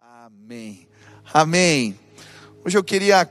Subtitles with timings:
[0.00, 0.88] Amém.
[1.30, 1.98] Amém.
[2.64, 3.30] Hoje eu queria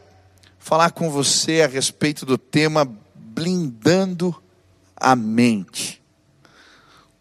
[0.60, 4.36] falar com você a respeito do tema blindando
[4.96, 6.00] a mente.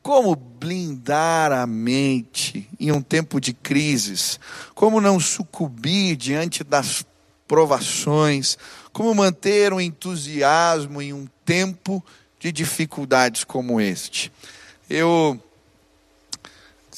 [0.03, 4.39] Como blindar a mente em um tempo de crises?
[4.75, 7.05] Como não sucumbir diante das
[7.47, 8.59] provações?
[8.93, 12.05] Como manter o entusiasmo em um tempo
[12.39, 14.31] de dificuldades como este?
[14.91, 15.43] Eu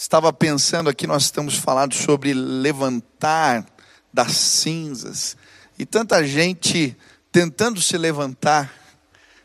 [0.00, 3.66] estava pensando aqui, nós estamos falando sobre levantar
[4.10, 5.36] das cinzas,
[5.78, 6.96] e tanta gente
[7.30, 8.72] tentando se levantar,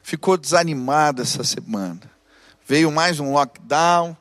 [0.02, 2.00] ficou desanimada essa semana.
[2.66, 4.16] Veio mais um lockdown,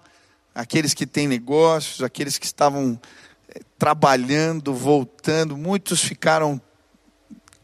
[0.52, 3.00] aqueles que têm negócios, aqueles que estavam
[3.48, 6.60] eh, trabalhando, voltando, muitos ficaram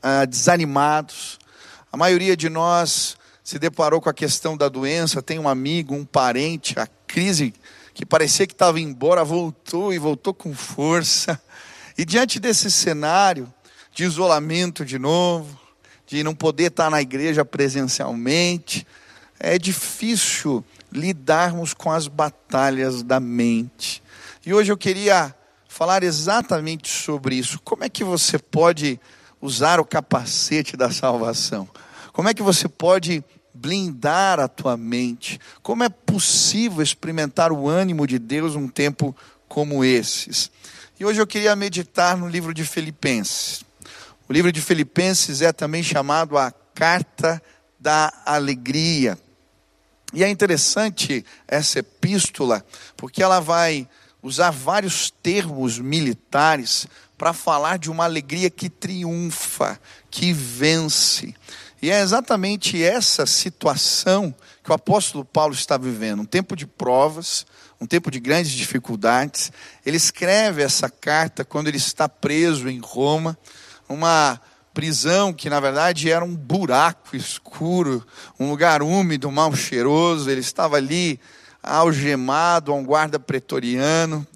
[0.00, 1.40] ah, desanimados.
[1.92, 6.04] A maioria de nós se deparou com a questão da doença, tem um amigo, um
[6.04, 7.52] parente, a crise
[8.00, 11.38] que parecia que estava embora, voltou e voltou com força.
[11.98, 13.52] E diante desse cenário
[13.92, 15.60] de isolamento de novo,
[16.06, 18.86] de não poder estar na igreja presencialmente,
[19.38, 24.02] é difícil lidarmos com as batalhas da mente.
[24.46, 25.36] E hoje eu queria
[25.68, 27.60] falar exatamente sobre isso.
[27.62, 28.98] Como é que você pode
[29.42, 31.68] usar o capacete da salvação?
[32.14, 33.22] Como é que você pode
[33.60, 35.38] blindar a tua mente.
[35.62, 39.14] Como é possível experimentar o ânimo de Deus num tempo
[39.46, 40.50] como esses?
[40.98, 43.62] E hoje eu queria meditar no livro de Filipenses.
[44.28, 47.42] O livro de Filipenses é também chamado a Carta
[47.78, 49.18] da Alegria.
[50.12, 52.64] E é interessante essa epístola,
[52.96, 53.86] porque ela vai
[54.22, 56.86] usar vários termos militares
[57.16, 59.78] para falar de uma alegria que triunfa,
[60.10, 61.34] que vence.
[61.82, 67.46] E é exatamente essa situação que o apóstolo Paulo está vivendo, um tempo de provas,
[67.80, 69.50] um tempo de grandes dificuldades.
[69.84, 73.38] Ele escreve essa carta quando ele está preso em Roma,
[73.88, 74.38] uma
[74.74, 78.06] prisão que na verdade era um buraco escuro,
[78.38, 80.30] um lugar úmido, mal cheiroso.
[80.30, 81.18] Ele estava ali
[81.62, 84.26] algemado a um guarda pretoriano,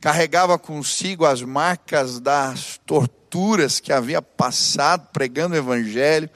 [0.00, 6.30] carregava consigo as marcas das torturas que havia passado pregando o evangelho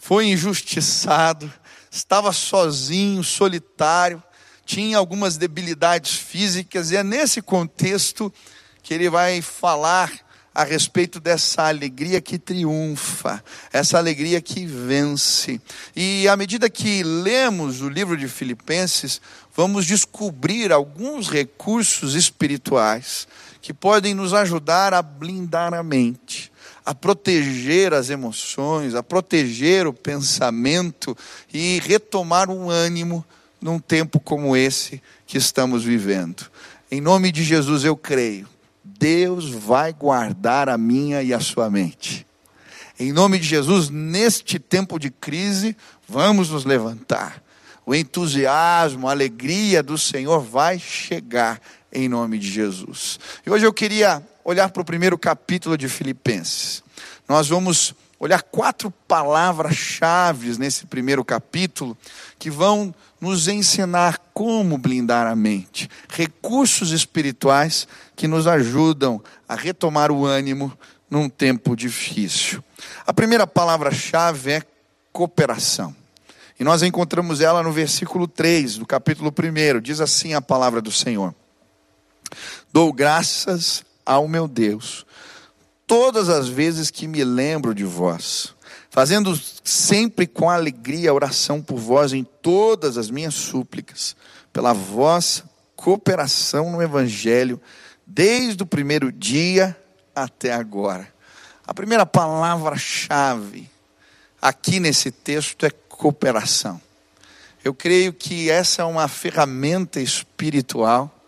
[0.00, 1.52] foi injustiçado,
[1.90, 4.20] estava sozinho, solitário,
[4.64, 8.32] tinha algumas debilidades físicas, e é nesse contexto
[8.82, 10.10] que ele vai falar
[10.54, 15.60] a respeito dessa alegria que triunfa, essa alegria que vence.
[15.94, 19.20] E à medida que lemos o livro de Filipenses,
[19.54, 23.28] vamos descobrir alguns recursos espirituais
[23.60, 26.50] que podem nos ajudar a blindar a mente
[26.84, 31.16] a proteger as emoções, a proteger o pensamento
[31.52, 33.24] e retomar um ânimo
[33.60, 36.50] num tempo como esse que estamos vivendo.
[36.90, 38.48] Em nome de Jesus eu creio,
[38.82, 42.26] Deus vai guardar a minha e a sua mente.
[42.98, 45.76] Em nome de Jesus, neste tempo de crise,
[46.06, 47.42] vamos nos levantar.
[47.86, 51.60] O entusiasmo, a alegria do Senhor vai chegar
[51.92, 53.18] em nome de Jesus.
[53.44, 56.82] E hoje eu queria olhar para o primeiro capítulo de Filipenses.
[57.28, 61.96] Nós vamos olhar quatro palavras-chave nesse primeiro capítulo
[62.38, 70.12] que vão nos ensinar como blindar a mente, recursos espirituais que nos ajudam a retomar
[70.12, 70.76] o ânimo
[71.08, 72.62] num tempo difícil.
[73.06, 74.62] A primeira palavra-chave é
[75.12, 75.94] cooperação.
[76.58, 79.80] E nós encontramos ela no versículo 3 do capítulo 1.
[79.80, 81.34] Diz assim a palavra do Senhor:
[82.70, 85.06] Dou graças ao meu Deus,
[85.86, 88.52] todas as vezes que me lembro de vós,
[88.90, 94.16] fazendo sempre com alegria a oração por vós em todas as minhas súplicas,
[94.52, 97.60] pela vossa cooperação no Evangelho,
[98.04, 99.76] desde o primeiro dia
[100.12, 101.06] até agora.
[101.64, 103.70] A primeira palavra-chave
[104.42, 106.82] aqui nesse texto é cooperação.
[107.62, 111.19] Eu creio que essa é uma ferramenta espiritual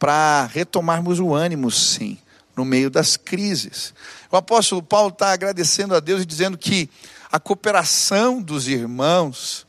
[0.00, 2.18] para retomarmos o ânimo, sim,
[2.56, 3.92] no meio das crises.
[4.32, 6.88] O apóstolo Paulo está agradecendo a Deus e dizendo que
[7.30, 9.66] a cooperação dos irmãos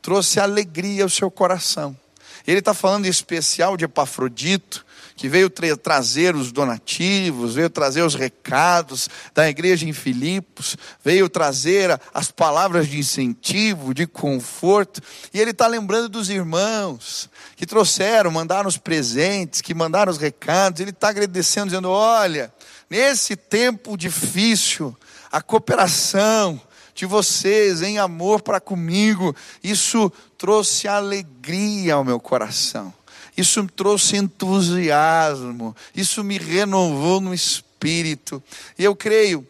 [0.00, 1.96] trouxe alegria ao seu coração.
[2.46, 4.84] Ele está falando em especial de Epafrodito,
[5.16, 11.28] que veio tra trazer os donativos, veio trazer os recados da igreja em Filipos, veio
[11.28, 15.00] trazer as palavras de incentivo, de conforto,
[15.32, 20.80] e ele está lembrando dos irmãos que trouxeram, mandaram os presentes, que mandaram os recados,
[20.80, 22.52] ele está agradecendo, dizendo: olha,
[22.90, 24.96] nesse tempo difícil,
[25.30, 26.60] a cooperação,
[26.94, 32.92] de vocês em amor para comigo, isso trouxe alegria ao meu coração.
[33.36, 38.40] isso me trouxe entusiasmo, isso me renovou no espírito.
[38.78, 39.44] E eu creio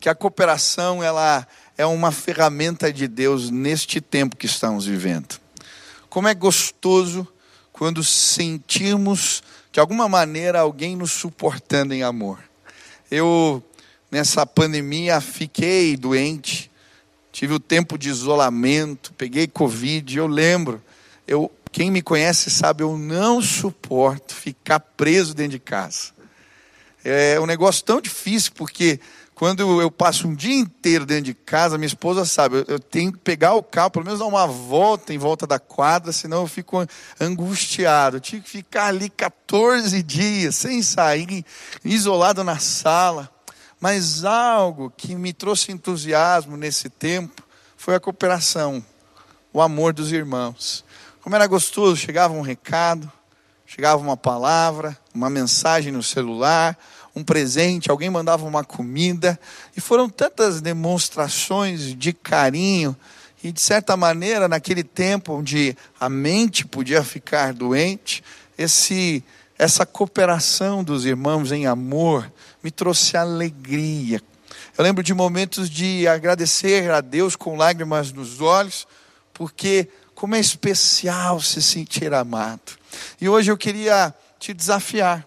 [0.00, 1.46] que a cooperação ela
[1.78, 5.40] é uma ferramenta de Deus neste tempo que estamos vivendo.
[6.08, 7.26] Como é gostoso
[7.72, 12.38] quando sentimos de alguma maneira alguém nos suportando em amor.
[13.10, 13.62] Eu
[14.12, 16.70] nessa pandemia fiquei doente,
[17.32, 20.82] tive o tempo de isolamento, peguei covid, eu lembro,
[21.26, 26.10] eu quem me conhece sabe, eu não suporto ficar preso dentro de casa.
[27.02, 29.00] É um negócio tão difícil, porque
[29.34, 33.10] quando eu passo um dia inteiro dentro de casa, minha esposa sabe, eu, eu tenho
[33.10, 36.46] que pegar o carro, pelo menos dar uma volta em volta da quadra, senão eu
[36.46, 36.86] fico
[37.18, 38.18] angustiado.
[38.18, 41.42] Eu tinha que ficar ali 14 dias, sem sair,
[41.82, 43.31] isolado na sala.
[43.82, 47.42] Mas algo que me trouxe entusiasmo nesse tempo
[47.76, 48.80] foi a cooperação,
[49.52, 50.84] o amor dos irmãos.
[51.20, 53.10] Como era gostoso, chegava um recado,
[53.66, 56.78] chegava uma palavra, uma mensagem no celular,
[57.12, 59.36] um presente, alguém mandava uma comida,
[59.76, 62.96] e foram tantas demonstrações de carinho,
[63.42, 68.22] e de certa maneira, naquele tempo onde a mente podia ficar doente,
[68.56, 69.24] esse
[69.58, 72.32] essa cooperação dos irmãos em amor
[72.62, 74.22] me trouxe alegria.
[74.76, 78.86] Eu lembro de momentos de agradecer a Deus com lágrimas nos olhos,
[79.34, 82.78] porque como é especial se sentir amado.
[83.20, 85.26] E hoje eu queria te desafiar.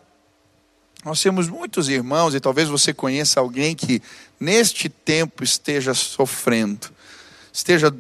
[1.03, 4.01] Nós temos muitos irmãos, e talvez você conheça alguém que
[4.39, 6.87] neste tempo esteja sofrendo,
[7.53, 7.93] esteja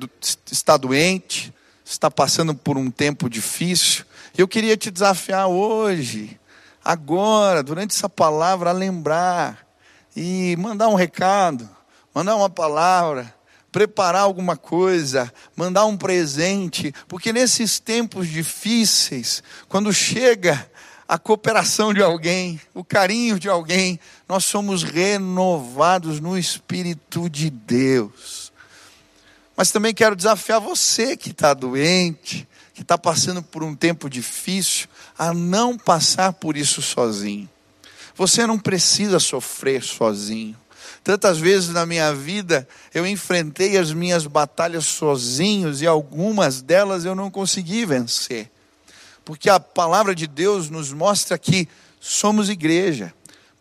[0.51, 1.53] está doente,
[1.85, 4.03] está passando por um tempo difícil.
[4.35, 6.39] Eu queria te desafiar hoje,
[6.85, 9.65] agora, durante essa palavra, a lembrar
[10.15, 11.67] e mandar um recado,
[12.13, 13.33] mandar uma palavra,
[13.71, 20.69] preparar alguma coisa, mandar um presente, porque nesses tempos difíceis, quando chega
[21.07, 23.99] a cooperação de alguém, o carinho de alguém,
[24.29, 28.53] nós somos renovados no Espírito de Deus.
[29.57, 34.87] Mas também quero desafiar você que está doente, que está passando por um tempo difícil,
[35.17, 37.49] a não passar por isso sozinho.
[38.15, 40.55] Você não precisa sofrer sozinho.
[41.03, 47.13] Tantas vezes na minha vida eu enfrentei as minhas batalhas sozinhos e algumas delas eu
[47.13, 48.49] não consegui vencer.
[49.23, 51.67] Porque a palavra de Deus nos mostra que
[51.99, 53.13] somos igreja.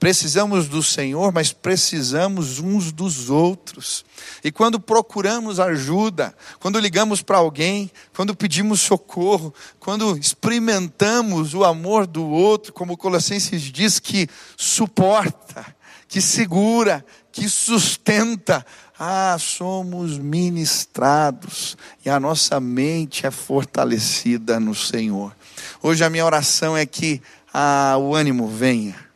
[0.04, 4.04] Precisamos do Senhor, mas precisamos uns dos outros.
[4.44, 12.06] E quando procuramos ajuda, quando ligamos para alguém, quando pedimos socorro, quando experimentamos o amor
[12.06, 14.28] do outro, como Colossenses diz que
[14.58, 15.64] suporta,
[16.06, 17.02] que segura,
[17.32, 18.62] que sustenta.
[18.98, 25.34] Ah, somos ministrados e a nossa mente é fortalecida no Senhor.
[25.82, 27.22] Hoje a minha oração é que
[27.54, 29.13] ah, o ânimo venha.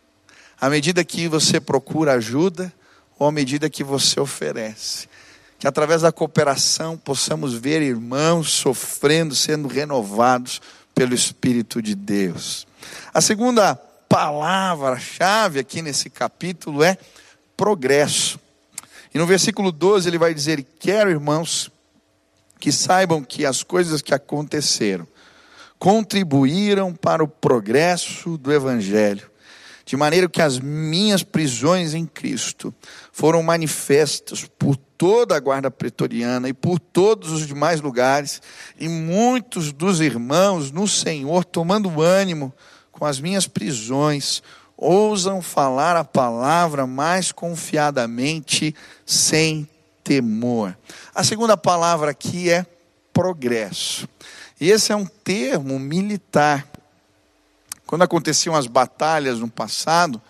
[0.60, 2.72] À medida que você procura ajuda,
[3.18, 5.08] ou à medida que você oferece.
[5.58, 10.60] Que através da cooperação possamos ver irmãos sofrendo, sendo renovados
[10.94, 12.66] pelo Espírito de Deus.
[13.12, 13.74] A segunda
[14.08, 16.96] palavra-chave aqui nesse capítulo é
[17.56, 18.38] progresso.
[19.12, 21.70] E no versículo 12 ele vai dizer: Quero, irmãos,
[22.60, 25.06] que saibam que as coisas que aconteceram
[25.78, 29.30] contribuíram para o progresso do Evangelho,
[29.88, 32.74] de maneira que as minhas prisões em Cristo
[33.10, 38.42] foram manifestas por toda a guarda pretoriana e por todos os demais lugares,
[38.78, 42.52] e muitos dos irmãos no Senhor, tomando ânimo
[42.92, 44.42] com as minhas prisões,
[44.76, 48.74] ousam falar a palavra mais confiadamente,
[49.06, 49.66] sem
[50.04, 50.76] temor.
[51.14, 52.66] A segunda palavra aqui é
[53.10, 54.06] progresso.
[54.60, 56.68] E esse é um termo militar.
[57.88, 60.20] Quando aconteciam as batalhas no passado,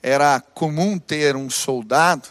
[0.00, 2.28] era comum ter um soldado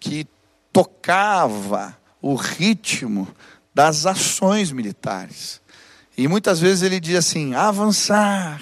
[0.00, 0.26] que
[0.72, 3.28] tocava o ritmo
[3.72, 5.60] das ações militares.
[6.18, 8.60] E muitas vezes ele dizia assim: avançar,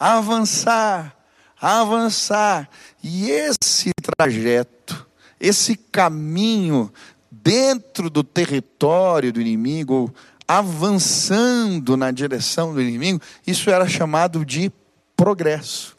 [0.00, 1.14] avançar,
[1.60, 2.66] avançar.
[3.02, 5.06] E esse trajeto,
[5.38, 6.90] esse caminho
[7.30, 10.14] dentro do território do inimigo,
[10.48, 14.72] avançando na direção do inimigo, isso era chamado de
[15.16, 15.96] progresso.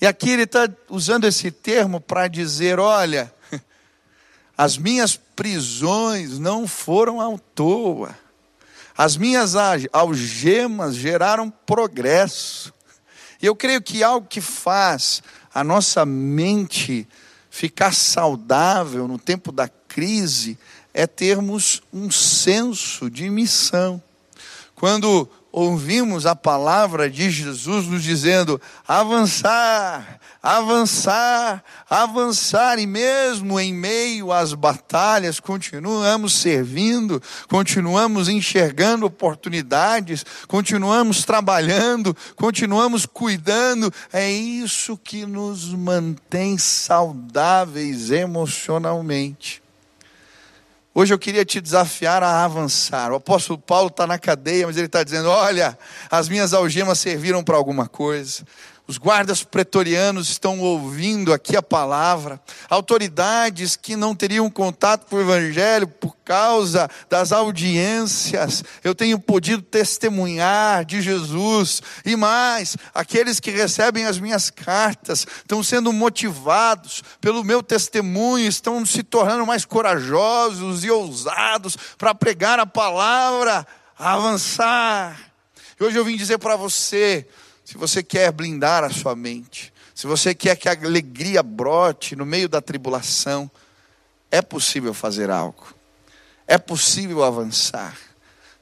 [0.00, 3.32] E aqui ele está usando esse termo para dizer: olha,
[4.56, 8.16] as minhas prisões não foram à toa,
[8.96, 9.54] as minhas
[9.92, 12.72] algemas geraram progresso.
[13.40, 15.22] E eu creio que algo que faz
[15.54, 17.06] a nossa mente
[17.50, 20.58] ficar saudável no tempo da crise
[20.92, 24.02] é termos um senso de missão.
[24.74, 34.30] Quando ouvimos a palavra de Jesus nos dizendo: avançar, avançar, avançar, e mesmo em meio
[34.30, 43.90] às batalhas, continuamos servindo, continuamos enxergando oportunidades, continuamos trabalhando, continuamos cuidando.
[44.12, 49.65] É isso que nos mantém saudáveis emocionalmente.
[50.98, 53.12] Hoje eu queria te desafiar a avançar.
[53.12, 55.78] O apóstolo Paulo está na cadeia, mas ele está dizendo: Olha,
[56.10, 58.42] as minhas algemas serviram para alguma coisa.
[58.88, 62.40] Os guardas pretorianos estão ouvindo aqui a palavra.
[62.70, 68.62] Autoridades que não teriam contato com o evangelho por causa das audiências.
[68.84, 71.82] Eu tenho podido testemunhar de Jesus.
[72.04, 78.86] E mais, aqueles que recebem as minhas cartas estão sendo motivados pelo meu testemunho, estão
[78.86, 83.66] se tornando mais corajosos e ousados para pregar a palavra,
[83.98, 85.18] avançar.
[85.80, 87.26] E hoje eu vim dizer para você,
[87.66, 92.24] se você quer blindar a sua mente, se você quer que a alegria brote no
[92.24, 93.50] meio da tribulação,
[94.30, 95.74] é possível fazer algo,
[96.46, 97.98] é possível avançar.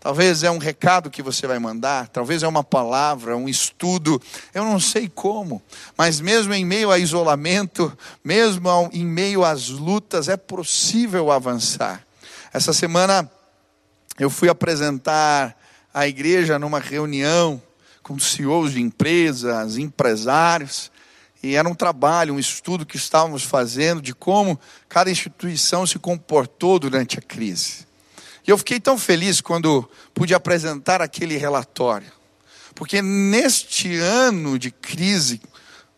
[0.00, 4.20] Talvez é um recado que você vai mandar, talvez é uma palavra, um estudo,
[4.54, 5.62] eu não sei como,
[5.98, 7.94] mas mesmo em meio a isolamento,
[8.24, 12.06] mesmo em meio às lutas, é possível avançar.
[12.54, 13.30] Essa semana
[14.18, 15.54] eu fui apresentar
[15.92, 17.62] a igreja numa reunião
[18.04, 20.92] com CEOs de empresas, empresários,
[21.42, 26.78] e era um trabalho, um estudo que estávamos fazendo de como cada instituição se comportou
[26.78, 27.86] durante a crise.
[28.46, 32.12] E eu fiquei tão feliz quando pude apresentar aquele relatório,
[32.74, 35.40] porque neste ano de crise,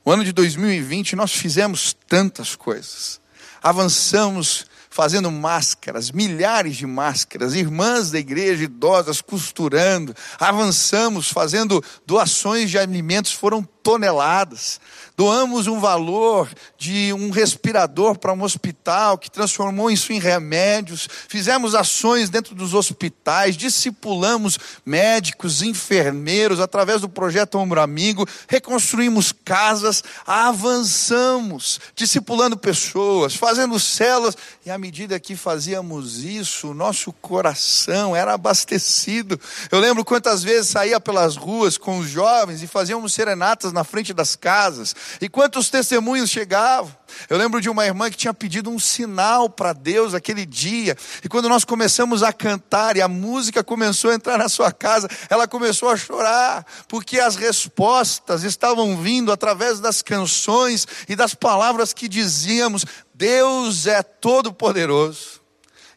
[0.04, 3.20] o ano de 2020, nós fizemos tantas coisas,
[3.60, 12.78] avançamos fazendo máscaras, milhares de máscaras, irmãs da igreja, idosas, costurando, avançamos, fazendo doações de
[12.78, 14.80] alimentos, foram toneladas.
[15.16, 21.08] Doamos um valor de um respirador para um hospital que transformou isso em remédios.
[21.28, 30.02] Fizemos ações dentro dos hospitais, discipulamos médicos, enfermeiros através do projeto Ombro Amigo, reconstruímos casas,
[30.26, 34.36] avançamos, discipulando pessoas, fazendo células.
[34.66, 39.40] E à medida que fazíamos isso, o nosso coração era abastecido.
[39.70, 44.12] Eu lembro quantas vezes saía pelas ruas com os jovens e fazíamos serenatas na frente
[44.12, 44.96] das casas.
[45.20, 46.92] E quantos testemunhos chegavam?
[47.30, 50.96] Eu lembro de uma irmã que tinha pedido um sinal para Deus aquele dia.
[51.22, 55.08] E quando nós começamos a cantar e a música começou a entrar na sua casa,
[55.30, 61.92] ela começou a chorar, porque as respostas estavam vindo através das canções e das palavras
[61.92, 65.40] que dizíamos: Deus é todo poderoso.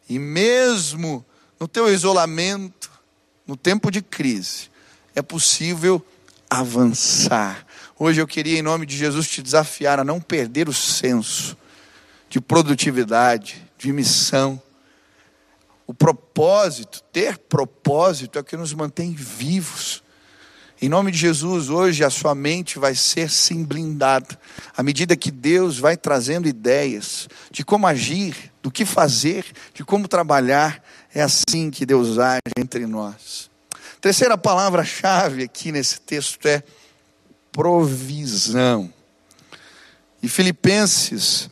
[0.08, 1.24] E mesmo
[1.58, 2.90] no teu isolamento,
[3.46, 4.70] no tempo de crise,
[5.14, 6.04] é possível
[6.48, 7.66] avançar.
[8.02, 11.54] Hoje eu queria, em nome de Jesus, te desafiar a não perder o senso
[12.30, 14.58] de produtividade, de missão.
[15.86, 20.02] O propósito, ter propósito é o que nos mantém vivos.
[20.80, 24.40] Em nome de Jesus, hoje a sua mente vai ser sim blindada.
[24.74, 30.08] À medida que Deus vai trazendo ideias de como agir, do que fazer, de como
[30.08, 30.82] trabalhar,
[31.14, 33.50] é assim que Deus age entre nós.
[34.00, 36.64] Terceira palavra-chave aqui nesse texto é
[37.52, 38.92] provisão.
[40.22, 41.48] E Filipenses,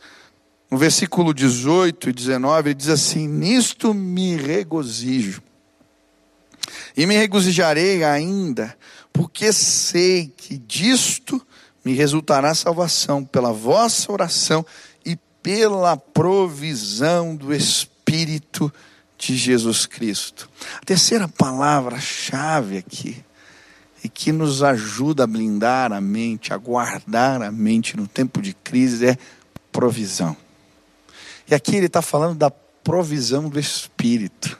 [0.69, 5.41] no versículo 18 e 19, ele diz assim: Nisto me regozijo,
[6.95, 8.77] e me regozijarei ainda,
[9.11, 11.41] porque sei que disto
[11.83, 14.65] me resultará salvação pela vossa oração
[15.05, 18.71] e pela provisão do Espírito
[19.17, 20.49] de Jesus Cristo.
[20.81, 23.23] A terceira palavra-chave aqui,
[24.03, 28.53] e que nos ajuda a blindar a mente, a guardar a mente no tempo de
[28.53, 29.17] crise, é
[29.71, 30.35] provisão.
[31.49, 34.57] E aqui ele está falando da provisão do Espírito,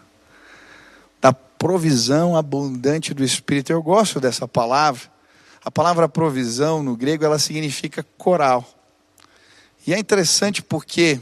[1.21, 3.71] da provisão abundante do Espírito.
[3.71, 5.09] Eu gosto dessa palavra.
[5.63, 8.65] A palavra provisão no grego ela significa coral.
[9.85, 11.19] E é interessante porque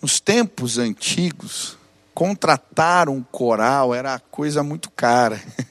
[0.00, 1.76] nos tempos antigos,
[2.14, 5.40] contratar um coral era coisa muito cara.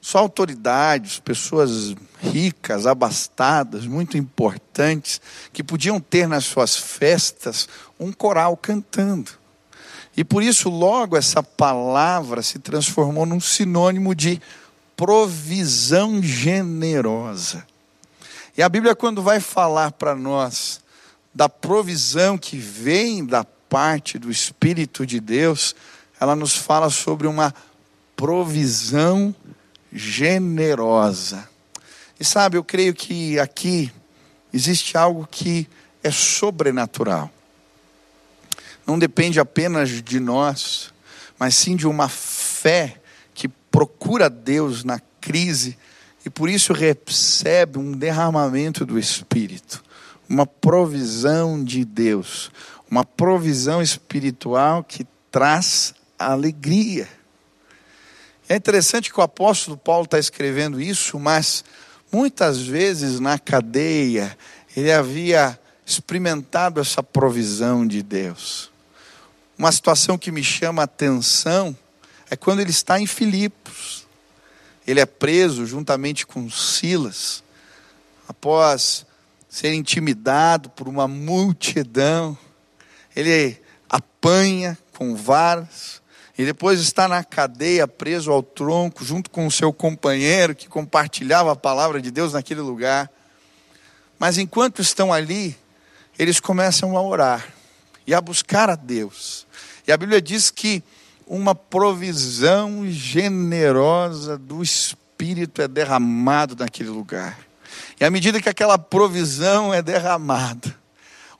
[0.00, 5.20] Só autoridades, pessoas ricas, abastadas, muito importantes,
[5.52, 9.32] que podiam ter nas suas festas um coral cantando.
[10.16, 14.40] E por isso, logo, essa palavra se transformou num sinônimo de
[14.96, 17.66] provisão generosa.
[18.56, 20.80] E a Bíblia, quando vai falar para nós
[21.34, 25.74] da provisão que vem da parte do Espírito de Deus,
[26.18, 27.54] ela nos fala sobre uma
[28.16, 29.59] provisão generosa.
[32.18, 33.92] E sabe, eu creio que aqui
[34.52, 35.68] existe algo que
[36.02, 37.30] é sobrenatural.
[38.86, 40.92] Não depende apenas de nós,
[41.38, 43.00] mas sim de uma fé
[43.34, 45.78] que procura Deus na crise
[46.24, 49.82] e por isso recebe um derramamento do Espírito,
[50.28, 52.50] uma provisão de Deus,
[52.90, 57.08] uma provisão espiritual que traz alegria.
[58.50, 61.64] É interessante que o apóstolo Paulo está escrevendo isso, mas
[62.10, 64.36] muitas vezes na cadeia
[64.76, 68.68] ele havia experimentado essa provisão de Deus.
[69.56, 71.78] Uma situação que me chama a atenção
[72.28, 74.04] é quando ele está em Filipos.
[74.84, 77.44] Ele é preso juntamente com Silas,
[78.26, 79.06] após
[79.48, 82.36] ser intimidado por uma multidão.
[83.14, 86.00] Ele apanha com varas
[86.40, 91.52] e depois está na cadeia, preso ao tronco, junto com o seu companheiro que compartilhava
[91.52, 93.10] a palavra de Deus naquele lugar.
[94.18, 95.54] Mas enquanto estão ali,
[96.18, 97.46] eles começam a orar
[98.06, 99.46] e a buscar a Deus.
[99.86, 100.82] E a Bíblia diz que
[101.26, 107.38] uma provisão generosa do Espírito é derramado naquele lugar.
[108.00, 110.74] E à medida que aquela provisão é derramada,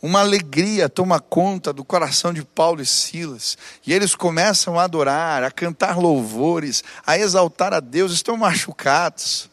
[0.02, 5.42] uma alegria toma conta do coração de Paulo e Silas, e eles começam a adorar,
[5.42, 9.50] a cantar louvores, a exaltar a Deus, estão machucados,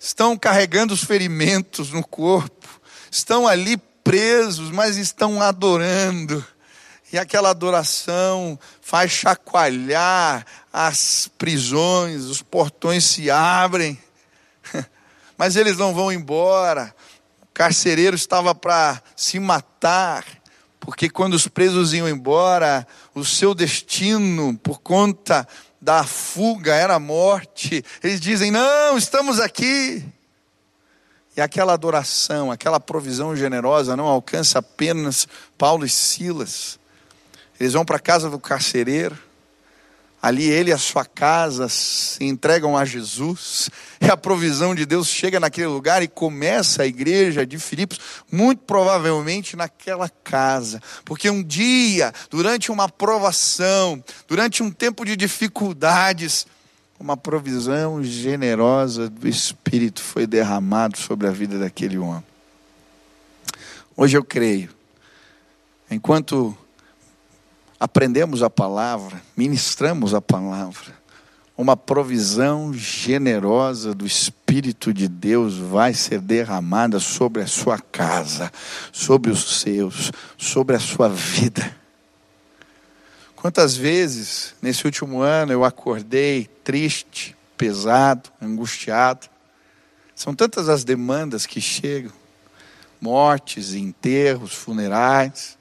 [0.00, 2.68] estão carregando os ferimentos no corpo,
[3.10, 6.44] estão ali presos, mas estão adorando.
[7.12, 13.96] E aquela adoração faz chacoalhar as prisões, os portões se abrem.
[15.38, 16.94] Mas eles não vão embora.
[17.54, 20.24] Carcereiro estava para se matar,
[20.80, 22.84] porque quando os presos iam embora,
[23.14, 25.46] o seu destino, por conta
[25.80, 27.84] da fuga, era a morte.
[28.02, 30.04] Eles dizem: Não, estamos aqui.
[31.36, 36.78] E aquela adoração, aquela provisão generosa não alcança apenas Paulo e Silas.
[37.58, 39.16] Eles vão para a casa do carcereiro.
[40.24, 43.68] Ali ele e a sua casa se entregam a Jesus.
[44.00, 48.00] E a provisão de Deus chega naquele lugar e começa a igreja de Filipos,
[48.32, 50.80] muito provavelmente naquela casa.
[51.04, 56.46] Porque um dia, durante uma provação, durante um tempo de dificuldades,
[56.98, 62.24] uma provisão generosa do Espírito foi derramado sobre a vida daquele homem.
[63.94, 64.70] Hoje eu creio,
[65.90, 66.56] enquanto
[67.84, 70.94] aprendemos a palavra, ministramos a palavra,
[71.54, 78.50] uma provisão generosa do Espírito de Deus vai ser derramada sobre a sua casa,
[78.90, 81.76] sobre os seus, sobre a sua vida.
[83.36, 89.28] Quantas vezes nesse último ano eu acordei triste, pesado, angustiado?
[90.14, 92.12] São tantas as demandas que chegam:
[92.98, 95.58] mortes, enterros, funerais,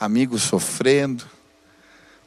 [0.00, 1.24] amigos sofrendo.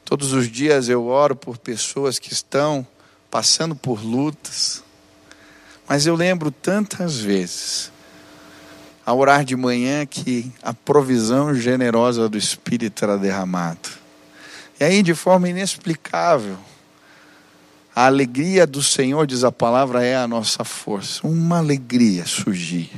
[0.06, 2.86] Todos os dias eu oro por pessoas que estão
[3.30, 4.82] passando por lutas.
[5.86, 7.92] Mas eu lembro tantas vezes,
[9.04, 14.06] a orar de manhã, que a provisão generosa do Espírito era derramada
[14.78, 16.58] e aí, de forma inexplicável,
[17.94, 21.26] a alegria do Senhor, diz a palavra, é a nossa força.
[21.26, 22.90] Uma alegria surgir,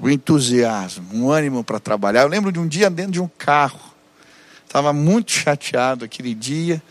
[0.00, 2.22] o um entusiasmo, um ânimo para trabalhar.
[2.22, 3.91] Eu lembro de um dia dentro de um carro,
[4.72, 6.82] estava muito chateado aquele dia.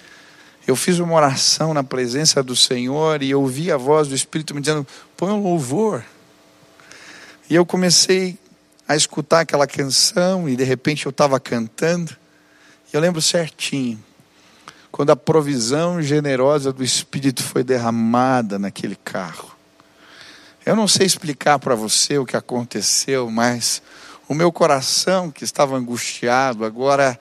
[0.67, 4.61] Eu fiz uma oração na presença do Senhor e ouvi a voz do Espírito me
[4.61, 4.85] dizendo:
[5.17, 6.05] põe um louvor.
[7.49, 8.37] E eu comecei
[8.87, 12.15] a escutar aquela canção e de repente eu estava cantando.
[12.93, 13.99] E eu lembro certinho
[14.91, 19.55] quando a provisão generosa do Espírito foi derramada naquele carro.
[20.63, 23.81] Eu não sei explicar para você o que aconteceu, mas
[24.27, 27.19] o meu coração, que estava angustiado, agora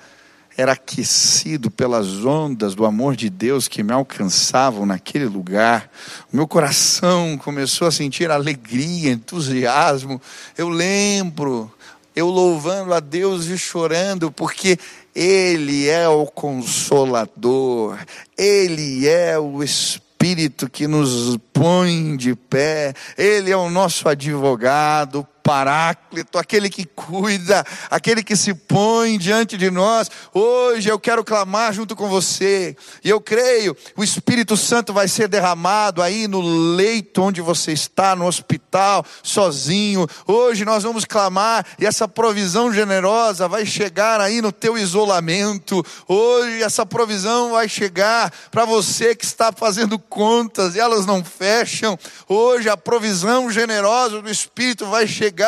[0.61, 5.91] era aquecido pelas ondas do amor de Deus que me alcançavam naquele lugar.
[6.31, 10.21] O meu coração começou a sentir alegria, entusiasmo.
[10.59, 11.73] Eu lembro
[12.15, 14.79] eu louvando a Deus e chorando, porque
[15.15, 17.99] Ele é o consolador,
[18.37, 26.39] Ele é o Espírito que nos põe de pé, Ele é o nosso advogado, Paráclito,
[26.39, 30.11] aquele que cuida, aquele que se põe diante de nós.
[30.33, 35.29] Hoje eu quero clamar junto com você, e eu creio, o Espírito Santo vai ser
[35.29, 40.07] derramado aí no leito onde você está, no hospital sozinho.
[40.27, 45.85] Hoje nós vamos clamar e essa provisão generosa vai chegar aí no teu isolamento.
[46.07, 51.99] Hoje essa provisão vai chegar para você que está fazendo contas e elas não fecham.
[52.29, 55.40] Hoje a provisão generosa do Espírito vai chegar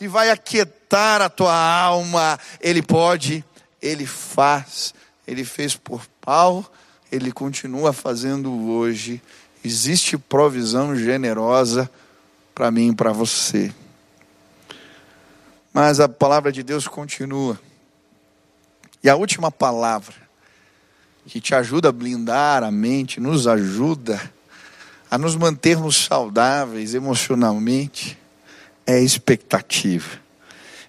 [0.00, 2.38] e vai aquietar a tua alma.
[2.60, 3.44] Ele pode,
[3.80, 4.94] ele faz,
[5.26, 6.70] ele fez por Paulo,
[7.10, 9.22] ele continua fazendo hoje
[9.64, 11.90] existe provisão generosa
[12.54, 13.72] para mim e para você.
[15.72, 17.60] Mas a palavra de Deus continua.
[19.02, 20.14] E a última palavra,
[21.26, 24.20] que te ajuda a blindar a mente, nos ajuda
[25.10, 28.18] a nos mantermos saudáveis emocionalmente,
[28.86, 30.20] é expectativa.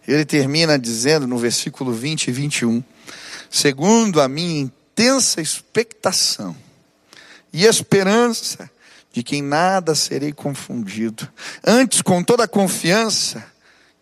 [0.08, 2.84] Ele termina dizendo no versículo 20 e 21,
[3.50, 6.56] segundo a minha intensa expectação,
[7.54, 8.70] e esperança
[9.14, 11.28] de que em nada serei confundido.
[11.66, 13.46] Antes, com toda a confiança,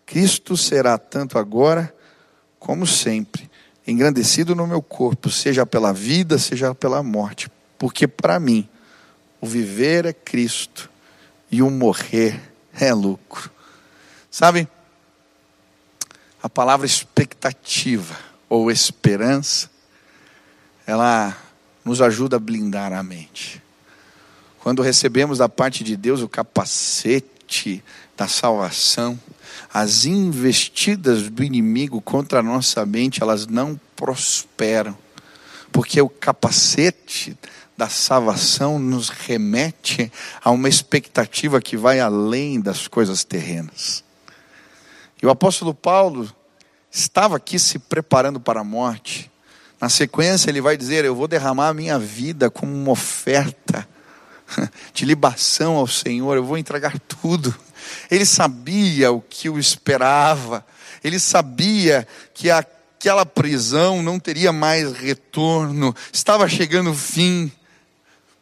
[0.06, 1.92] Cristo será tanto agora
[2.58, 3.50] como sempre
[3.86, 8.68] engrandecido no meu corpo, seja pela vida, seja pela morte, porque para mim
[9.40, 10.90] o viver é Cristo
[11.50, 12.40] e o morrer
[12.72, 13.50] é lucro.
[14.30, 14.68] Sabe?
[16.42, 18.16] A palavra expectativa
[18.48, 19.68] ou esperança,
[20.86, 21.36] ela
[21.84, 23.62] nos ajuda a blindar a mente.
[24.60, 27.82] Quando recebemos da parte de Deus o capacete
[28.16, 29.18] da salvação,
[29.72, 34.96] as investidas do inimigo contra a nossa mente, elas não prosperam,
[35.72, 37.36] porque o capacete
[37.76, 40.12] da salvação nos remete
[40.44, 44.04] a uma expectativa que vai além das coisas terrenas.
[45.22, 46.30] E o apóstolo Paulo
[46.90, 49.30] estava aqui se preparando para a morte,
[49.80, 53.88] na sequência, ele vai dizer: Eu vou derramar a minha vida como uma oferta
[54.92, 57.54] de libação ao Senhor, eu vou entregar tudo.
[58.10, 60.64] Ele sabia o que o esperava,
[61.02, 67.50] ele sabia que aquela prisão não teria mais retorno, estava chegando o fim,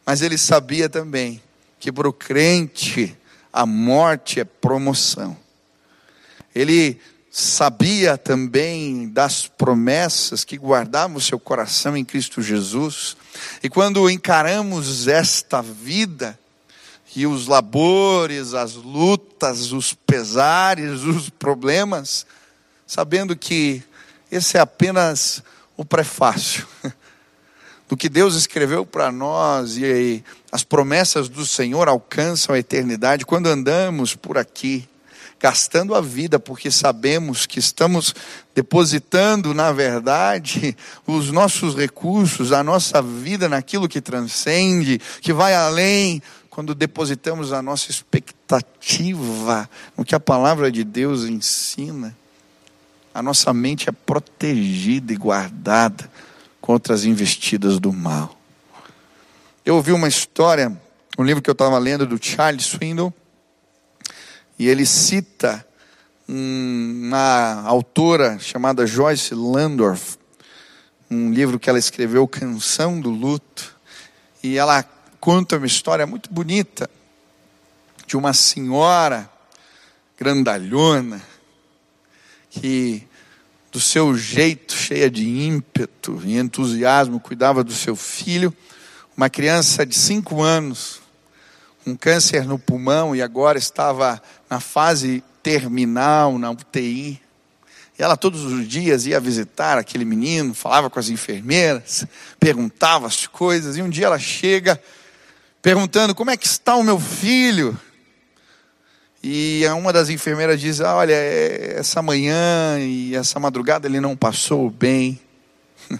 [0.05, 1.41] mas ele sabia também
[1.79, 3.17] que para o crente
[3.53, 5.37] a morte é promoção.
[6.59, 6.99] Ele
[7.31, 13.15] sabia também das promessas que guardava seu coração em Cristo Jesus.
[13.63, 16.37] E quando encaramos esta vida,
[17.15, 22.25] e os labores, as lutas, os pesares, os problemas,
[22.85, 23.81] sabendo que
[24.29, 25.41] esse é apenas
[25.77, 26.67] o prefácio
[27.87, 33.47] do que Deus escreveu para nós e as promessas do Senhor alcançam a eternidade quando
[33.47, 34.87] andamos por aqui
[35.39, 38.13] gastando a vida, porque sabemos que estamos
[38.53, 40.75] depositando, na verdade,
[41.07, 47.61] os nossos recursos, a nossa vida naquilo que transcende, que vai além, quando depositamos a
[47.61, 52.15] nossa expectativa no que a palavra de Deus ensina,
[53.13, 56.11] a nossa mente é protegida e guardada
[56.59, 58.37] contra as investidas do mal.
[59.65, 60.77] Eu ouvi uma história,
[61.17, 63.13] um livro que eu estava lendo do Charles Swindoll,
[64.59, 65.65] e ele cita
[66.27, 70.17] uma autora chamada Joyce Landorf,
[71.09, 73.73] um livro que ela escreveu, Canção do Luto,
[74.43, 74.83] e ela
[75.19, 76.89] conta uma história muito bonita
[78.05, 79.31] de uma senhora
[80.17, 81.21] grandalhona
[82.49, 83.07] que
[83.71, 88.53] do seu jeito cheia de ímpeto e entusiasmo cuidava do seu filho,
[89.15, 90.99] uma criança de cinco anos
[91.89, 97.19] um câncer no pulmão e agora estava na fase terminal, na UTI.
[97.97, 102.05] E ela todos os dias ia visitar aquele menino, falava com as enfermeiras,
[102.39, 104.81] perguntava as coisas, e um dia ela chega
[105.61, 107.77] perguntando: Como é que está o meu filho?
[109.21, 114.15] E uma das enfermeiras diz: ah, Olha, é, essa manhã e essa madrugada ele não
[114.15, 115.19] passou bem.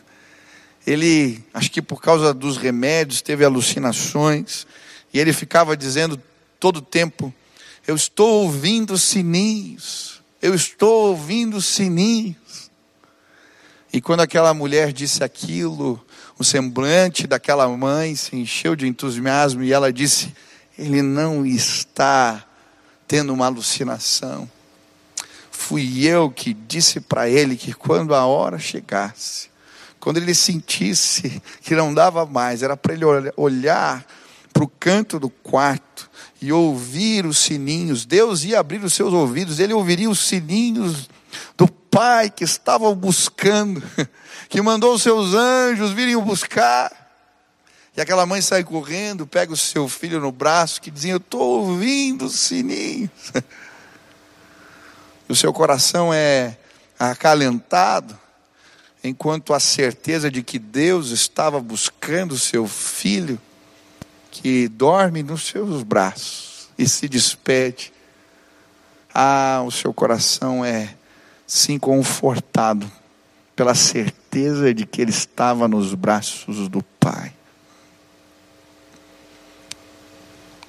[0.87, 4.65] Ele, acho que por causa dos remédios, teve alucinações.
[5.13, 6.21] E ele ficava dizendo
[6.59, 7.33] todo o tempo:
[7.87, 12.69] Eu estou ouvindo sininhos, eu estou ouvindo sininhos.
[13.91, 16.03] E quando aquela mulher disse aquilo,
[16.37, 20.33] o semblante daquela mãe se encheu de entusiasmo e ela disse:
[20.77, 22.45] Ele não está
[23.07, 24.49] tendo uma alucinação.
[25.51, 29.49] Fui eu que disse para ele que quando a hora chegasse,
[29.99, 33.03] quando ele sentisse que não dava mais, era para ele
[33.35, 34.05] olhar
[34.59, 38.05] para o canto do quarto e ouvir os sininhos.
[38.05, 41.09] Deus ia abrir os seus ouvidos, ele ouviria os sininhos
[41.55, 43.81] do Pai que estavam buscando,
[44.49, 46.91] que mandou os seus anjos virem o buscar.
[47.95, 51.61] E aquela mãe sai correndo, pega o seu filho no braço, que dizia: Eu estou
[51.61, 53.09] ouvindo o sininho.
[55.29, 56.57] o seu coração é
[56.99, 58.19] acalentado,
[59.01, 63.39] enquanto a certeza de que Deus estava buscando o seu filho,
[64.31, 67.91] que dorme nos seus braços e se despede.
[69.13, 70.95] Ah, o seu coração é
[71.45, 72.89] sim confortado
[73.55, 77.33] pela certeza de que ele estava nos braços do Pai.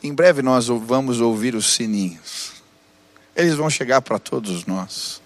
[0.02, 2.52] Em breve nós vamos ouvir os sininhos.
[3.36, 5.20] Eles vão chegar para todos nós.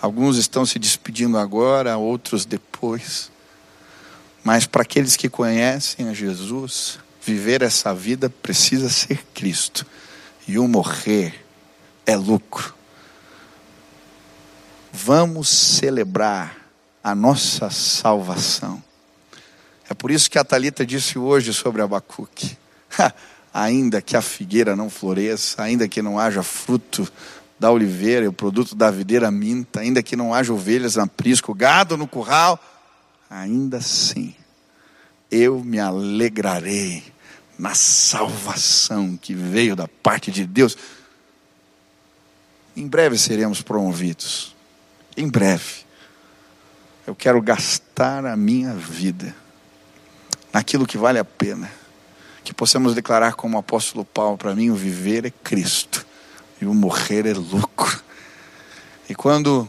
[0.00, 3.30] Alguns estão se despedindo agora, outros depois.
[4.44, 9.86] Mas para aqueles que conhecem a Jesus, viver essa vida precisa ser Cristo.
[10.46, 11.44] E o morrer
[12.04, 12.74] é lucro.
[14.92, 16.56] Vamos celebrar
[17.02, 18.82] a nossa salvação.
[19.88, 22.56] É por isso que a Talita disse hoje sobre Abacuque:
[23.54, 27.10] ainda que a figueira não floresça, ainda que não haja fruto
[27.58, 31.96] da oliveira, o produto da videira minta, ainda que não haja ovelhas na prisco, gado
[31.96, 32.58] no curral,
[33.30, 34.34] ainda assim
[35.32, 37.02] eu me alegrarei
[37.58, 40.76] na salvação que veio da parte de Deus.
[42.76, 44.54] Em breve seremos promovidos.
[45.16, 45.82] Em breve.
[47.06, 49.34] Eu quero gastar a minha vida
[50.52, 51.70] naquilo que vale a pena.
[52.44, 56.06] Que possamos declarar como o apóstolo Paulo: para mim, o viver é Cristo
[56.60, 58.02] e o morrer é lucro.
[59.08, 59.68] E quando,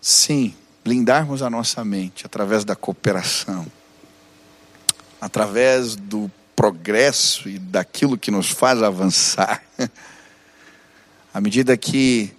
[0.00, 3.66] sim, blindarmos a nossa mente através da cooperação,
[5.20, 9.62] através do progresso e daquilo que nos faz avançar,
[11.32, 12.32] à medida que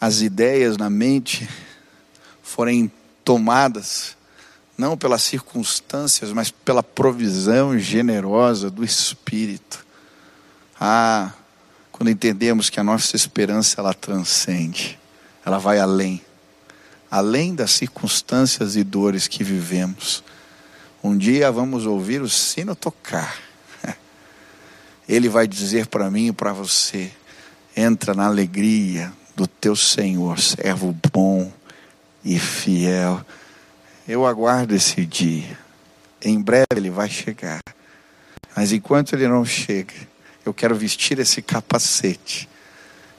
[0.00, 1.48] as ideias na mente
[2.42, 2.90] forem
[3.24, 4.16] tomadas,
[4.76, 9.84] não pelas circunstâncias, mas pela provisão generosa do Espírito.
[10.80, 11.32] Ah,
[11.92, 14.98] quando entendemos que a nossa esperança ela transcende,
[15.44, 16.24] ela vai além,
[17.10, 20.24] além das circunstâncias e dores que vivemos.
[21.04, 23.49] Um dia vamos ouvir o sino tocar.
[25.10, 27.10] Ele vai dizer para mim e para você:
[27.76, 31.52] entra na alegria do teu Senhor, servo bom
[32.24, 33.20] e fiel.
[34.06, 35.58] Eu aguardo esse dia.
[36.22, 37.58] Em breve ele vai chegar.
[38.54, 39.94] Mas enquanto ele não chega,
[40.46, 42.48] eu quero vestir esse capacete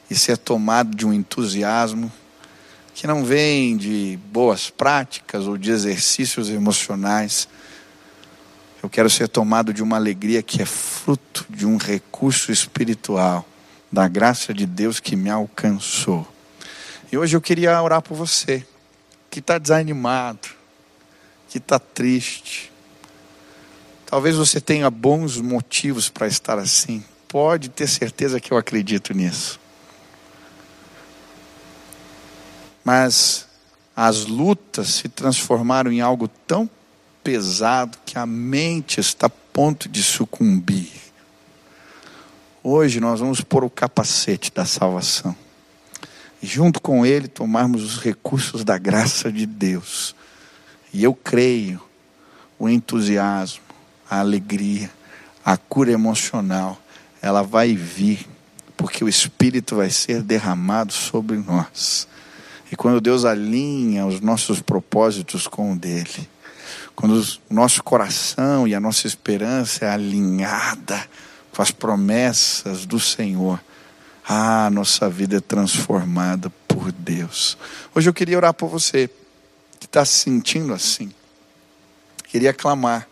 [0.09, 2.09] e ser tomado de um entusiasmo
[2.93, 7.49] que não vem de boas práticas ou de exercícios emocionais.
[8.81, 13.45] Eu quero ser tomado de uma alegria que é fruto de um recurso espiritual,
[13.91, 16.27] da graça de Deus que me alcançou.
[17.11, 18.65] E hoje eu queria orar por você,
[19.29, 20.47] que está desanimado,
[21.49, 22.71] que está triste.
[24.05, 29.57] Talvez você tenha bons motivos para estar assim pode ter certeza que eu acredito nisso.
[32.83, 33.47] Mas
[33.95, 36.69] as lutas se transformaram em algo tão
[37.23, 40.91] pesado que a mente está a ponto de sucumbir.
[42.63, 45.35] Hoje nós vamos pôr o capacete da salvação.
[46.41, 50.15] Junto com ele tomarmos os recursos da graça de Deus.
[50.93, 51.81] E eu creio
[52.57, 53.61] o entusiasmo,
[54.09, 54.89] a alegria,
[55.43, 56.81] a cura emocional
[57.21, 58.27] ela vai vir,
[58.75, 62.07] porque o Espírito vai ser derramado sobre nós.
[62.71, 66.27] E quando Deus alinha os nossos propósitos com o dele,
[67.01, 71.03] quando o nosso coração e a nossa esperança é alinhada
[71.51, 73.59] com as promessas do Senhor,
[74.23, 77.57] ah, nossa vida é transformada por Deus.
[77.95, 79.09] Hoje eu queria orar por você
[79.79, 81.11] que está se sentindo assim.
[82.25, 83.07] Queria clamar.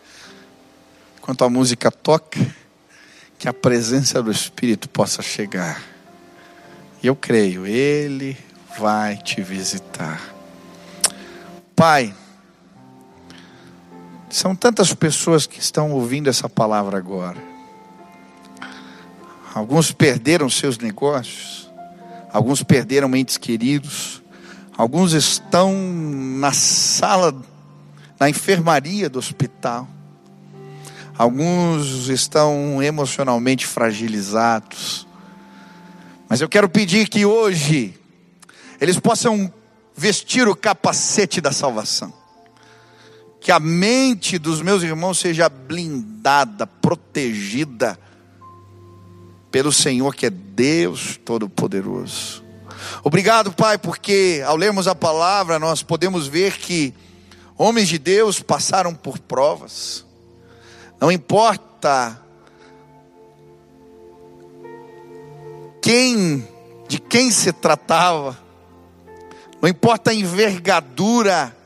[1.18, 2.38] Enquanto a música toca,
[3.40, 5.82] que a presença do Espírito possa chegar.
[7.02, 8.38] E eu creio, Ele
[8.78, 10.32] vai te visitar.
[11.74, 12.14] Pai,
[14.30, 17.38] são tantas pessoas que estão ouvindo essa palavra agora.
[19.54, 21.70] Alguns perderam seus negócios,
[22.32, 24.22] alguns perderam entes queridos,
[24.76, 27.34] alguns estão na sala,
[28.18, 29.88] na enfermaria do hospital
[31.20, 35.06] Alguns estão emocionalmente fragilizados.
[36.26, 37.94] Mas eu quero pedir que hoje
[38.80, 39.52] eles possam
[39.94, 42.10] vestir o capacete da salvação.
[43.40, 47.98] Que a mente dos meus irmãos seja blindada, protegida
[49.50, 52.44] pelo Senhor que é Deus Todo-Poderoso.
[53.02, 56.94] Obrigado, Pai, porque ao lermos a palavra nós podemos ver que
[57.56, 60.04] homens de Deus passaram por provas
[60.98, 62.20] Não importa
[65.82, 66.46] quem,
[66.88, 68.38] de quem se tratava,
[69.60, 71.56] não importa a envergadura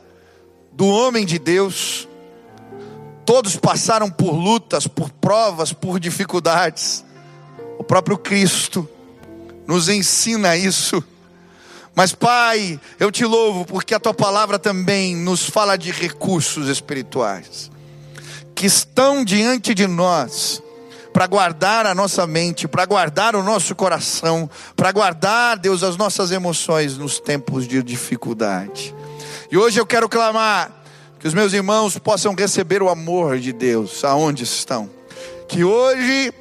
[0.75, 2.07] do homem de Deus,
[3.25, 7.03] todos passaram por lutas, por provas, por dificuldades.
[7.79, 8.87] O próprio Cristo
[9.65, 11.03] nos ensina isso.
[11.95, 17.71] Mas, Pai, eu te louvo porque a tua palavra também nos fala de recursos espirituais
[18.53, 20.61] que estão diante de nós
[21.11, 26.31] para guardar a nossa mente, para guardar o nosso coração, para guardar, Deus, as nossas
[26.31, 28.93] emoções nos tempos de dificuldade.
[29.51, 30.71] E hoje eu quero clamar
[31.19, 34.89] que os meus irmãos possam receber o amor de Deus aonde estão.
[35.47, 36.33] Que hoje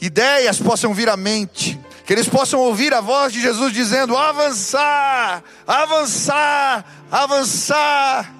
[0.00, 5.42] ideias possam vir à mente, que eles possam ouvir a voz de Jesus dizendo: avançar,
[5.66, 8.34] avançar, avançar.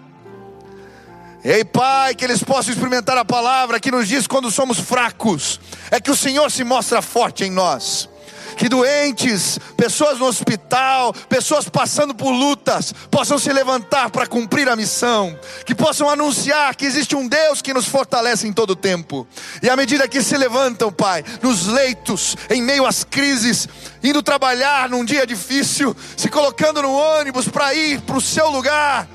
[1.42, 5.60] Ei, Pai, que eles possam experimentar a palavra que nos diz quando somos fracos,
[5.90, 8.08] é que o Senhor se mostra forte em nós.
[8.56, 14.76] Que doentes, pessoas no hospital, pessoas passando por lutas, possam se levantar para cumprir a
[14.76, 19.26] missão, que possam anunciar que existe um Deus que nos fortalece em todo o tempo.
[19.62, 23.68] E à medida que se levantam, Pai, nos leitos, em meio às crises,
[24.02, 29.08] indo trabalhar num dia difícil, se colocando no ônibus para ir para o seu lugar,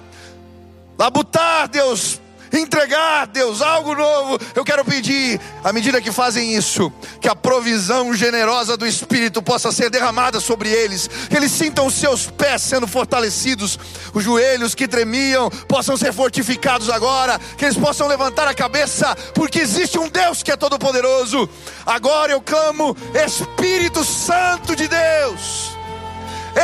[0.97, 2.19] labutar, Deus,
[2.51, 4.39] entregar, Deus, algo novo.
[4.55, 9.71] Eu quero pedir, à medida que fazem isso, que a provisão generosa do Espírito possa
[9.71, 13.77] ser derramada sobre eles, que eles sintam os seus pés sendo fortalecidos,
[14.13, 19.59] os joelhos que tremiam possam ser fortificados agora, que eles possam levantar a cabeça, porque
[19.59, 21.49] existe um Deus que é todo-poderoso.
[21.85, 25.77] Agora eu clamo, Espírito Santo de Deus,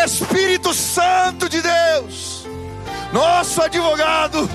[0.03, 2.45] Espírito Santo de Deus
[3.15, 4.49] nosso advogado,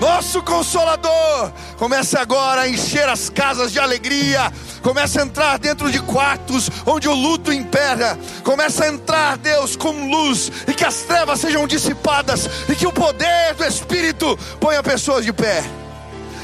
[0.00, 1.52] nosso consolador.
[1.76, 4.50] Comece agora a encher as casas de alegria.
[4.82, 8.18] Comece a entrar dentro de quartos onde o luto impera.
[8.42, 12.92] Comece a entrar, Deus, com luz e que as trevas sejam dissipadas e que o
[12.92, 15.62] poder do Espírito ponha pessoas de pé.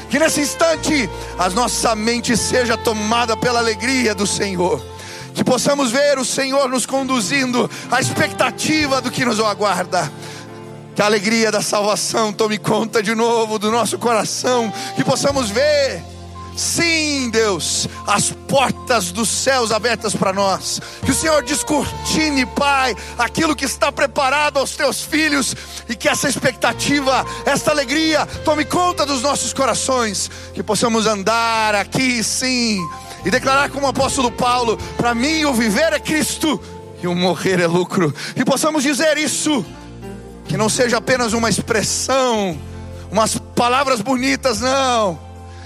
[0.09, 4.81] Que nesse instante a nossa mente seja tomada pela alegria do Senhor.
[5.33, 10.11] Que possamos ver o Senhor nos conduzindo à expectativa do que nos aguarda.
[10.97, 16.03] Que a alegria da salvação tome conta de novo do nosso coração, que possamos ver,
[16.55, 20.81] sim, Deus, as portas dos céus abertas para nós.
[21.05, 25.55] Que o Senhor descortine, Pai, aquilo que está preparado aos teus filhos
[25.87, 30.31] e que essa expectativa, esta alegria tome conta dos nossos corações.
[30.55, 32.79] Que possamos andar aqui, sim,
[33.23, 36.59] e declarar como o apóstolo Paulo: para mim o viver é Cristo
[37.03, 38.11] e o morrer é lucro.
[38.35, 39.63] Que possamos dizer isso
[40.47, 42.57] que não seja apenas uma expressão,
[43.11, 45.19] umas palavras bonitas, não.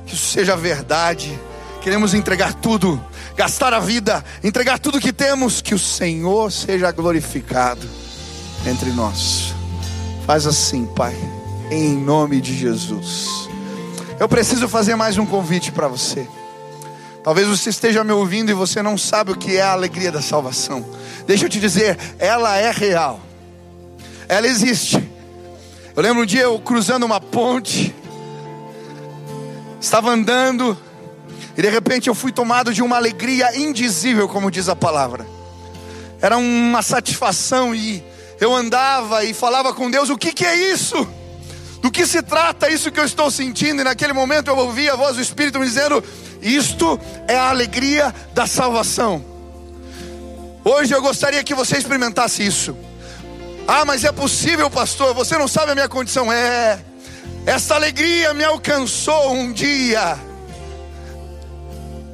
[0.05, 1.39] Que isso seja verdade.
[1.81, 3.03] Queremos entregar tudo,
[3.35, 7.87] gastar a vida, entregar tudo que temos, que o Senhor seja glorificado
[8.65, 9.53] entre nós.
[10.25, 11.15] Faz assim, Pai,
[11.71, 13.49] em nome de Jesus.
[14.19, 16.27] Eu preciso fazer mais um convite para você.
[17.23, 20.21] Talvez você esteja me ouvindo e você não sabe o que é a alegria da
[20.21, 20.85] salvação.
[21.25, 23.19] Deixa eu te dizer, ela é real
[24.31, 24.95] ela existe.
[25.93, 27.93] Eu lembro um dia eu cruzando uma ponte,
[29.77, 30.77] estava andando,
[31.57, 35.27] e de repente eu fui tomado de uma alegria indizível, como diz a palavra.
[36.21, 38.01] Era uma satisfação e
[38.39, 41.05] eu andava e falava com Deus: o que, que é isso?
[41.81, 43.81] Do que se trata isso que eu estou sentindo?
[43.81, 46.01] E naquele momento eu ouvi a voz do Espírito me dizendo:
[46.41, 49.25] Isto é a alegria da salvação.
[50.63, 52.90] Hoje eu gostaria que você experimentasse isso.
[53.67, 55.13] Ah, mas é possível, pastor.
[55.13, 56.31] Você não sabe a minha condição.
[56.31, 56.79] É.
[57.45, 60.17] Essa alegria me alcançou um dia.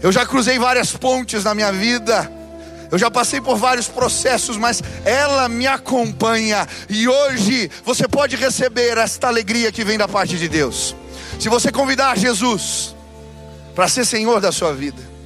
[0.01, 2.31] Eu já cruzei várias pontes na minha vida.
[2.89, 6.67] Eu já passei por vários processos, mas ela me acompanha.
[6.89, 10.95] E hoje você pode receber esta alegria que vem da parte de Deus.
[11.39, 12.95] Se você convidar Jesus
[13.75, 15.16] para ser Senhor da sua vida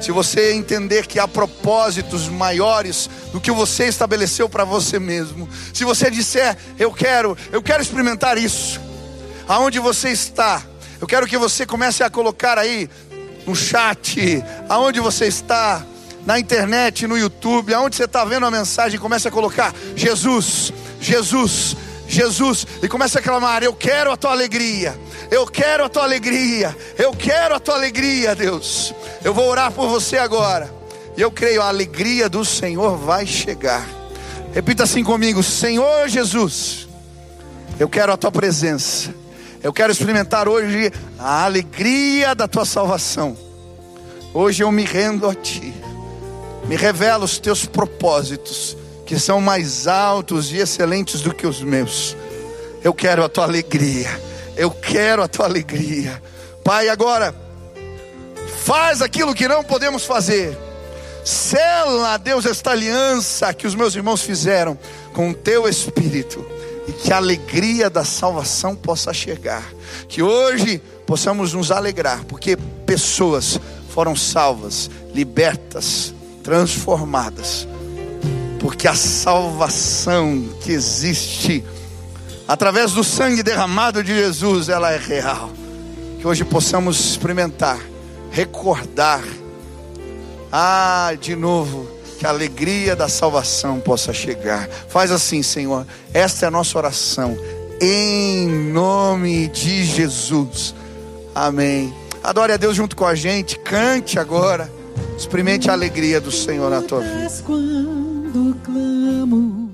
[0.00, 5.84] se você entender que há propósitos maiores do que você estabeleceu para você mesmo, se
[5.84, 8.80] você disser, eu quero, eu quero experimentar isso,
[9.46, 10.62] aonde você está,
[11.00, 12.88] eu quero que você comece a colocar aí
[13.46, 15.84] no chat, aonde você está,
[16.28, 21.74] na internet, no YouTube, aonde você está vendo a mensagem, comece a colocar Jesus, Jesus,
[22.08, 24.98] Jesus, e comece a clamar: Eu quero a tua alegria,
[25.30, 28.94] eu quero a tua alegria, eu quero a tua alegria, Deus.
[29.22, 30.72] Eu vou orar por você agora,
[31.16, 33.86] e eu creio, a alegria do Senhor vai chegar.
[34.54, 36.88] Repita assim comigo: Senhor Jesus,
[37.78, 39.14] eu quero a tua presença,
[39.62, 43.36] Eu quero experimentar hoje a alegria da tua salvação.
[44.32, 45.74] Hoje eu me rendo a ti.
[46.66, 48.76] Me revela os teus propósitos,
[49.08, 52.14] que são mais altos e excelentes do que os meus.
[52.84, 54.10] Eu quero a tua alegria.
[54.54, 56.22] Eu quero a tua alegria.
[56.62, 57.34] Pai, agora
[58.66, 60.54] faz aquilo que não podemos fazer.
[61.24, 64.78] Sela, Deus, esta aliança que os meus irmãos fizeram
[65.14, 66.46] com o teu espírito
[66.86, 69.64] e que a alegria da salvação possa chegar.
[70.06, 76.12] Que hoje possamos nos alegrar, porque pessoas foram salvas, libertas,
[76.44, 77.66] transformadas.
[78.58, 81.64] Porque a salvação que existe
[82.48, 85.50] através do sangue derramado de Jesus, ela é real.
[86.18, 87.78] Que hoje possamos experimentar,
[88.30, 89.22] recordar,
[90.50, 91.86] ah, de novo,
[92.18, 94.68] que a alegria da salvação possa chegar.
[94.88, 95.86] Faz assim, Senhor.
[96.12, 97.36] Esta é a nossa oração.
[97.80, 100.74] Em nome de Jesus.
[101.34, 101.94] Amém.
[102.24, 103.58] Adore a Deus junto com a gente.
[103.58, 104.72] Cante agora.
[105.16, 108.07] Experimente a alegria do Senhor na tua vida.
[108.30, 109.67] Quando clamo